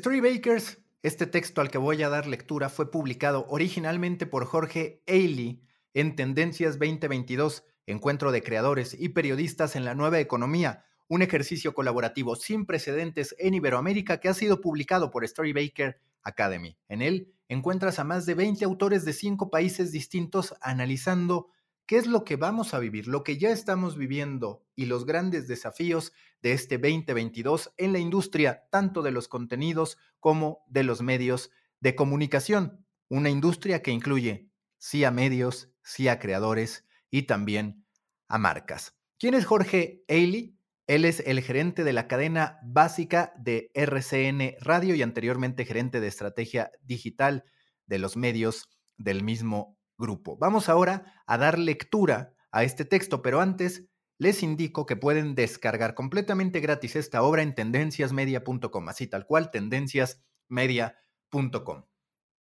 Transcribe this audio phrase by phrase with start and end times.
[0.00, 5.60] Storybakers, este texto al que voy a dar lectura fue publicado originalmente por Jorge Ailey
[5.92, 12.34] en Tendencias 2022, Encuentro de Creadores y Periodistas en la Nueva Economía, un ejercicio colaborativo
[12.34, 16.78] sin precedentes en Iberoamérica que ha sido publicado por Storybaker Academy.
[16.88, 21.48] En él encuentras a más de 20 autores de cinco países distintos analizando
[21.84, 25.46] qué es lo que vamos a vivir, lo que ya estamos viviendo y los grandes
[25.46, 31.50] desafíos de este 2022 en la industria tanto de los contenidos como de los medios
[31.80, 32.86] de comunicación.
[33.08, 37.84] Una industria que incluye sí a medios, sí a creadores y también
[38.28, 38.96] a marcas.
[39.18, 40.56] ¿Quién es Jorge Ailey?
[40.86, 46.08] Él es el gerente de la cadena básica de RCN Radio y anteriormente gerente de
[46.08, 47.44] estrategia digital
[47.86, 50.36] de los medios del mismo grupo.
[50.36, 53.84] Vamos ahora a dar lectura a este texto, pero antes
[54.20, 61.84] les indico que pueden descargar completamente gratis esta obra en tendenciasmedia.com, así tal cual, tendenciasmedia.com.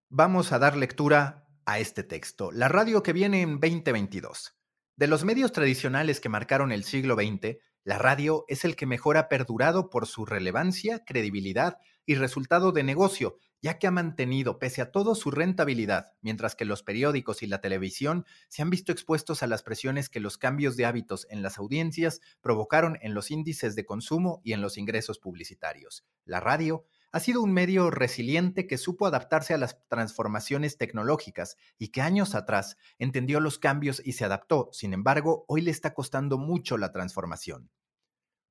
[0.09, 2.53] Vamos a dar lectura a este texto.
[2.53, 4.57] La radio que viene en 2022.
[4.95, 9.17] De los medios tradicionales que marcaron el siglo XX, la radio es el que mejor
[9.17, 14.83] ha perdurado por su relevancia, credibilidad y resultado de negocio, ya que ha mantenido, pese
[14.83, 19.43] a todo, su rentabilidad, mientras que los periódicos y la televisión se han visto expuestos
[19.43, 23.75] a las presiones que los cambios de hábitos en las audiencias provocaron en los índices
[23.75, 26.05] de consumo y en los ingresos publicitarios.
[26.27, 31.89] La radio ha sido un medio resiliente que supo adaptarse a las transformaciones tecnológicas y
[31.89, 34.69] que años atrás entendió los cambios y se adaptó.
[34.73, 37.71] Sin embargo, hoy le está costando mucho la transformación.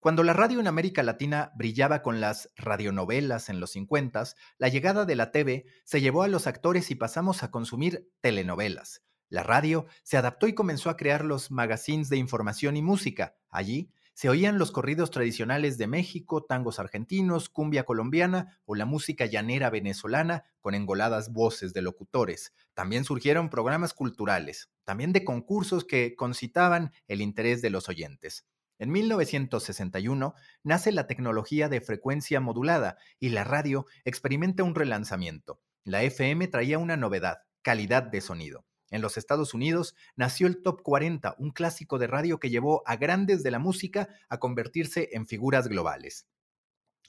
[0.04, 4.22] Cuando la radio en América Latina brillaba con las radionovelas en los 50,
[4.58, 9.02] la llegada de la TV se llevó a los actores y pasamos a consumir telenovelas.
[9.30, 13.38] La radio se adaptó y comenzó a crear los magazines de información y música.
[13.50, 19.26] Allí se oían los corridos tradicionales de México, tangos argentinos, cumbia colombiana o la música
[19.26, 22.54] llanera venezolana con engoladas voces de locutores.
[22.74, 28.46] También surgieron programas culturales, también de concursos que concitaban el interés de los oyentes.
[28.80, 35.62] En 1961 nace la tecnología de frecuencia modulada y la radio experimenta un relanzamiento.
[35.84, 38.66] La FM traía una novedad, calidad de sonido.
[38.90, 42.96] En los Estados Unidos nació el Top 40, un clásico de radio que llevó a
[42.96, 46.28] grandes de la música a convertirse en figuras globales.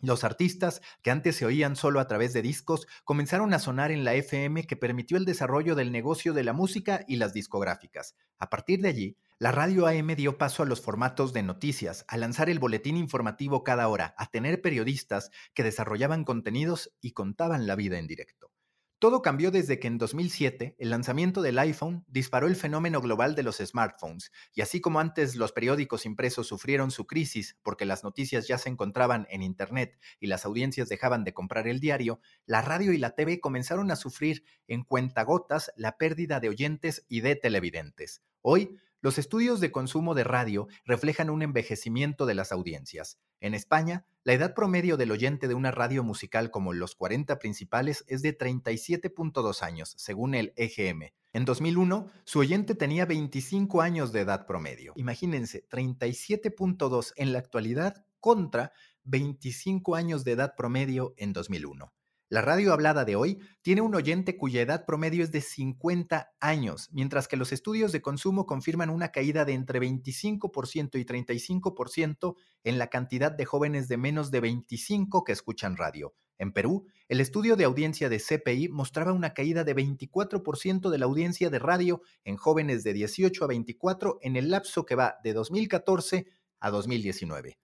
[0.00, 4.04] Los artistas, que antes se oían solo a través de discos, comenzaron a sonar en
[4.04, 8.14] la FM que permitió el desarrollo del negocio de la música y las discográficas.
[8.38, 12.16] A partir de allí, la radio AM dio paso a los formatos de noticias, a
[12.16, 17.74] lanzar el boletín informativo cada hora, a tener periodistas que desarrollaban contenidos y contaban la
[17.74, 18.52] vida en directo.
[19.00, 23.42] Todo cambió desde que en 2007 el lanzamiento del iPhone disparó el fenómeno global de
[23.42, 28.46] los smartphones, y así como antes los periódicos impresos sufrieron su crisis porque las noticias
[28.46, 32.92] ya se encontraban en Internet y las audiencias dejaban de comprar el diario, la radio
[32.92, 38.22] y la TV comenzaron a sufrir en cuentagotas la pérdida de oyentes y de televidentes.
[38.40, 43.18] Hoy, los estudios de consumo de radio reflejan un envejecimiento de las audiencias.
[43.38, 48.06] En España, la edad promedio del oyente de una radio musical como los 40 principales
[48.08, 51.10] es de 37.2 años, según el EGM.
[51.34, 54.94] En 2001, su oyente tenía 25 años de edad promedio.
[54.96, 58.72] Imagínense, 37.2 en la actualidad contra
[59.02, 61.92] 25 años de edad promedio en 2001.
[62.30, 66.88] La radio hablada de hoy tiene un oyente cuya edad promedio es de 50 años,
[66.90, 72.78] mientras que los estudios de consumo confirman una caída de entre 25% y 35% en
[72.78, 76.14] la cantidad de jóvenes de menos de 25 que escuchan radio.
[76.38, 81.04] En Perú, el estudio de audiencia de CPI mostraba una caída de 24% de la
[81.04, 85.34] audiencia de radio en jóvenes de 18 a 24 en el lapso que va de
[85.34, 86.26] 2014
[86.58, 87.58] a 2019.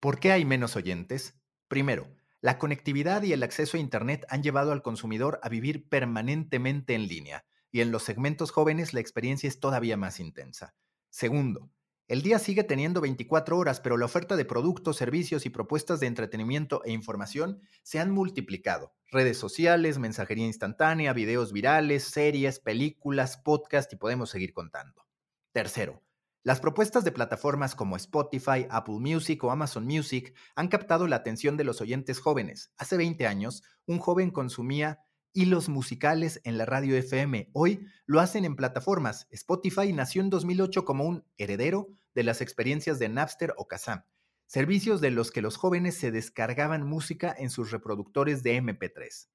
[0.00, 1.38] ¿Por qué hay menos oyentes?
[1.68, 2.08] Primero,
[2.46, 7.08] la conectividad y el acceso a Internet han llevado al consumidor a vivir permanentemente en
[7.08, 10.76] línea, y en los segmentos jóvenes la experiencia es todavía más intensa.
[11.10, 11.72] Segundo,
[12.06, 16.06] El día sigue teniendo 24 horas, pero la oferta de productos, servicios y propuestas de
[16.06, 18.94] entretenimiento e información se han multiplicado.
[19.10, 25.04] Redes sociales, mensajería instantánea, videos virales, series, películas, podcast y podemos seguir contando.
[25.50, 26.05] Tercero,
[26.46, 31.56] las propuestas de plataformas como Spotify, Apple Music o Amazon Music han captado la atención
[31.56, 32.72] de los oyentes jóvenes.
[32.76, 35.00] Hace 20 años, un joven consumía
[35.32, 37.50] hilos musicales en la radio FM.
[37.52, 39.26] Hoy lo hacen en plataformas.
[39.32, 44.04] Spotify nació en 2008 como un heredero de las experiencias de Napster o Kazam,
[44.46, 49.30] servicios de los que los jóvenes se descargaban música en sus reproductores de MP3.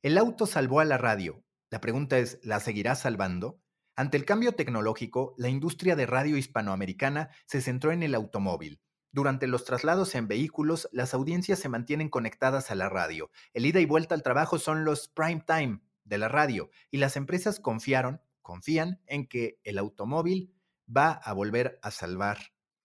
[0.00, 1.44] El auto salvó a la radio.
[1.68, 3.60] La pregunta es, ¿la seguirá salvando?
[3.96, 8.80] Ante el cambio tecnológico, la industria de radio hispanoamericana se centró en el automóvil.
[9.12, 13.30] Durante los traslados en vehículos, las audiencias se mantienen conectadas a la radio.
[13.52, 17.16] El ida y vuelta al trabajo son los prime time de la radio y las
[17.16, 20.52] empresas confiaron, confían en que el automóvil
[20.84, 22.38] va a volver a salvar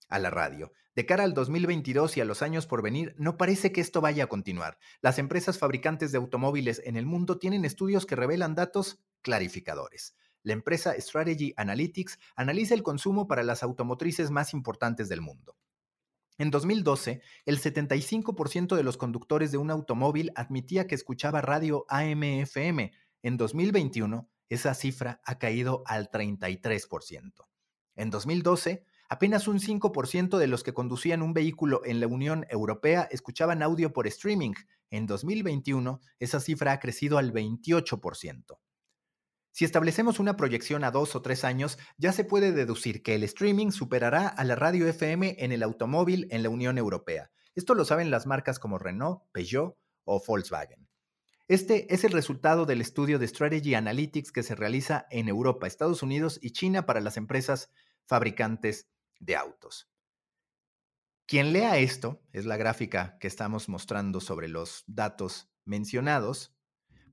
[0.10, 0.72] a la radio.
[0.94, 4.26] De cara al 2022 y a los años por venir, no parece que esto vaya
[4.26, 4.78] a continuar.
[5.02, 10.16] Las empresas fabricantes de automóviles en el mundo tienen estudios que revelan datos clarificadores.
[10.44, 15.56] La empresa Strategy Analytics analiza el consumo para las automotrices más importantes del mundo.
[16.38, 22.94] En 2012, el 75% de los conductores de un automóvil admitía que escuchaba radio AM-FM.
[23.24, 27.34] En 2021, esa cifra ha caído al 33%.
[27.98, 33.10] En 2012, apenas un 5% de los que conducían un vehículo en la Unión Europea
[33.12, 34.54] escuchaban audio por streaming.
[34.90, 38.58] En 2021, esa cifra ha crecido al 28%.
[39.60, 43.26] Si establecemos una proyección a dos o tres años, ya se puede deducir que el
[43.26, 47.30] streaming superará a la radio FM en el automóvil en la Unión Europea.
[47.56, 49.76] Esto lo saben las marcas como Renault, Peugeot
[50.06, 50.88] o Volkswagen.
[51.50, 56.04] Este es el resultado del estudio de Strategy Analytics que se realiza en Europa, Estados
[56.04, 57.70] Unidos y China para las empresas
[58.06, 58.88] fabricantes
[59.20, 59.90] de autos.
[61.26, 66.56] Quien lea esto, es la gráfica que estamos mostrando sobre los datos mencionados,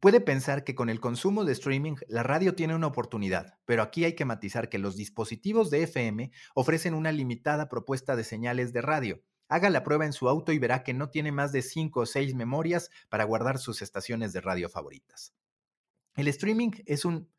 [0.01, 4.05] Puede pensar que con el consumo de streaming la radio tiene una oportunidad, pero aquí
[4.05, 8.83] hay que matizar que los dispositivos de FM ofrecen una limitada propuesta de señales de
[8.83, 9.23] radio.
[9.49, 12.07] Haga la prueba en su auto y verá que no tiene más de 5 o
[12.07, 15.35] 6 memorias para guardar sus estaciones de radio favoritas.
[16.15, 17.31] El streaming es un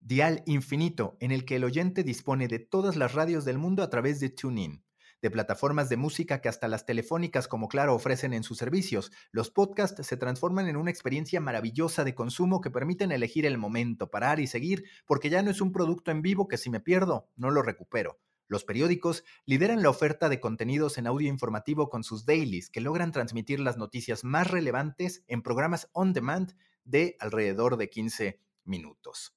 [0.00, 3.90] dial infinito en el que el oyente dispone de todas las radios del mundo a
[3.90, 4.84] través de TuneIn
[5.24, 9.10] de plataformas de música que hasta las telefónicas como Claro ofrecen en sus servicios.
[9.30, 14.10] Los podcasts se transforman en una experiencia maravillosa de consumo que permiten elegir el momento,
[14.10, 17.30] parar y seguir, porque ya no es un producto en vivo que si me pierdo,
[17.36, 18.20] no lo recupero.
[18.48, 23.10] Los periódicos lideran la oferta de contenidos en audio informativo con sus dailies, que logran
[23.10, 26.54] transmitir las noticias más relevantes en programas on demand
[26.84, 29.34] de alrededor de 15 minutos.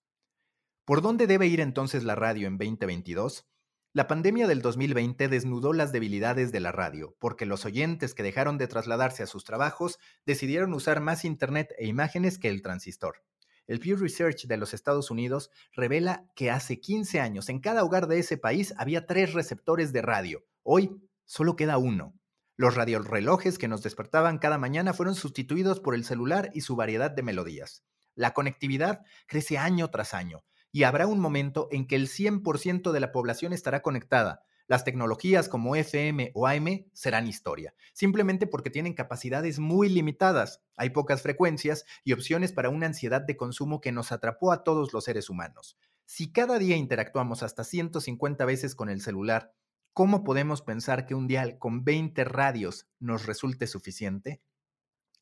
[0.83, 3.47] ¿Por dónde debe ir entonces la radio en 2022?
[3.97, 8.59] La pandemia del 2020 desnudó las debilidades de la radio, porque los oyentes que dejaron
[8.59, 13.23] de trasladarse a sus trabajos decidieron usar más Internet e imágenes que el transistor.
[13.65, 18.05] El Pew Research de los Estados Unidos revela que hace 15 años en cada hogar
[18.05, 20.45] de ese país había tres receptores de radio.
[20.61, 22.13] Hoy solo queda uno.
[22.55, 27.09] Los radiorrelojes que nos despertaban cada mañana fueron sustituidos por el celular y su variedad
[27.09, 27.83] de melodías.
[28.13, 32.99] La conectividad crece año tras año y habrá un momento en que el 100% de
[32.99, 34.43] la población estará conectada.
[34.67, 40.61] Las tecnologías como FM o AM serán historia, simplemente porque tienen capacidades muy limitadas.
[40.75, 44.91] Hay pocas frecuencias y opciones para una ansiedad de consumo que nos atrapó a todos
[44.91, 45.77] los seres humanos.
[46.05, 49.53] Si cada día interactuamos hasta 150 veces con el celular,
[49.93, 54.41] ¿cómo podemos pensar que un dial con 20 radios nos resulte suficiente?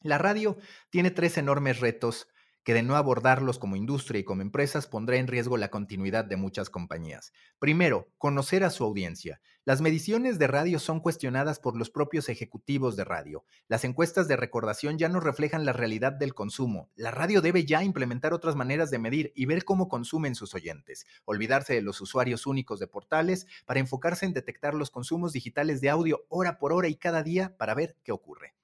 [0.02, 0.58] La radio
[0.90, 2.28] tiene tres enormes retos
[2.65, 6.36] que de no abordarlos como industria y como empresas pondrá en riesgo la continuidad de
[6.36, 7.31] muchas compañías.
[7.60, 9.39] Primero, conocer a su audiencia.
[9.65, 13.45] Las mediciones de radio son cuestionadas por los propios ejecutivos de radio.
[13.67, 16.89] Las encuestas de recordación ya no reflejan la realidad del consumo.
[16.95, 21.05] La radio debe ya implementar otras maneras de medir y ver cómo consumen sus oyentes.
[21.25, 25.91] Olvidarse de los usuarios únicos de portales para enfocarse en detectar los consumos digitales de
[25.91, 28.55] audio hora por hora y cada día para ver qué ocurre.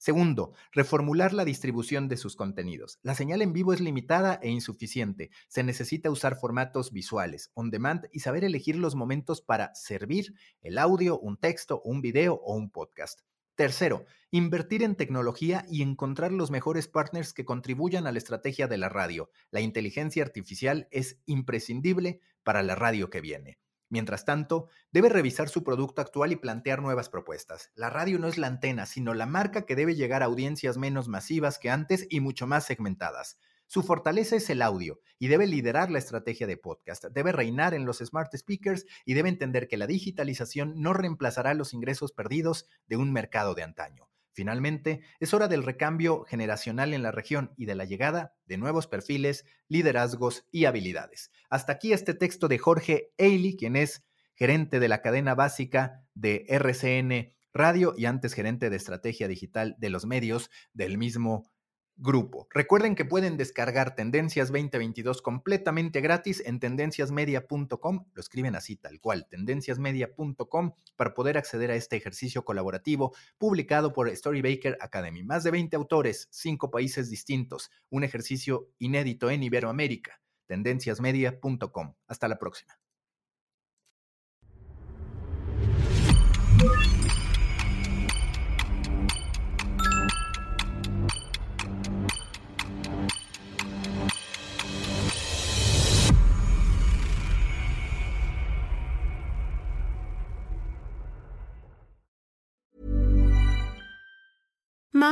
[0.00, 2.98] Segundo, reformular la distribución de sus contenidos.
[3.02, 5.30] La señal en vivo es limitada e insuficiente.
[5.46, 10.78] Se necesita usar formatos visuales, on demand y saber elegir los momentos para servir el
[10.78, 13.20] audio, un texto, un video o un podcast.
[13.56, 18.78] Tercero, invertir en tecnología y encontrar los mejores partners que contribuyan a la estrategia de
[18.78, 19.30] la radio.
[19.50, 23.58] La inteligencia artificial es imprescindible para la radio que viene.
[23.90, 27.72] Mientras tanto, debe revisar su producto actual y plantear nuevas propuestas.
[27.74, 31.08] La radio no es la antena, sino la marca que debe llegar a audiencias menos
[31.08, 33.38] masivas que antes y mucho más segmentadas.
[33.66, 37.04] Su fortaleza es el audio y debe liderar la estrategia de podcast.
[37.06, 41.72] Debe reinar en los smart speakers y debe entender que la digitalización no reemplazará los
[41.72, 44.09] ingresos perdidos de un mercado de antaño.
[44.32, 48.86] Finalmente, es hora del recambio generacional en la región y de la llegada de nuevos
[48.86, 51.30] perfiles, liderazgos y habilidades.
[51.48, 56.44] Hasta aquí este texto de Jorge Eili, quien es gerente de la cadena básica de
[56.48, 61.50] RCN Radio y antes gerente de estrategia digital de los medios del mismo
[61.96, 62.46] grupo.
[62.50, 69.26] Recuerden que pueden descargar Tendencias 2022 completamente gratis en tendenciasmedia.com, lo escriben así tal cual,
[69.28, 75.22] tendenciasmedia.com, para poder acceder a este ejercicio colaborativo publicado por Storybaker Academy.
[75.22, 80.20] Más de 20 autores, 5 países distintos, un ejercicio inédito en Iberoamérica.
[80.46, 81.94] Tendenciasmedia.com.
[82.08, 82.79] Hasta la próxima.